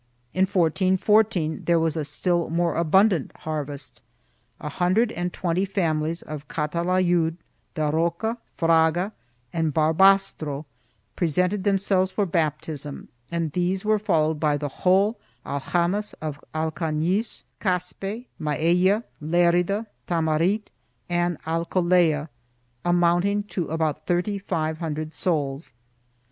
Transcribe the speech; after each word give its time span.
In 0.33 0.47
1414 0.47 1.65
there 1.65 1.79
was 1.79 1.95
a 1.95 2.03
still 2.03 2.49
more 2.49 2.75
abundant 2.75 3.29
harvest. 3.41 4.01
A 4.59 4.67
hundred 4.69 5.11
and 5.11 5.31
twenty 5.31 5.63
families 5.63 6.23
of 6.23 6.47
Calatayud, 6.47 7.37
Daroca, 7.75 8.39
Fraga 8.57 9.11
and 9.53 9.71
Barbastro 9.75 10.65
presented 11.15 11.63
themselves 11.63 12.09
for 12.09 12.25
baptism 12.25 13.09
and 13.31 13.51
these 13.51 13.85
were 13.85 13.99
followed 13.99 14.39
by 14.39 14.57
the 14.57 14.69
whole 14.69 15.19
aljamas 15.45 16.15
of 16.19 16.43
Alcafiiz, 16.55 17.43
Caspe, 17.59 18.25
Maella, 18.41 19.03
Lerida, 19.21 19.85
Tamarit 20.07 20.69
and 21.11 21.37
Alcolea, 21.45 22.27
amounting 22.83 23.43
to 23.43 23.67
about 23.67 24.07
thirty 24.07 24.39
five 24.39 24.79
hundred 24.79 25.13
souls. 25.13 25.73